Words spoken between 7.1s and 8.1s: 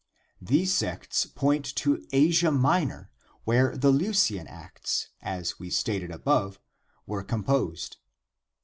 composed.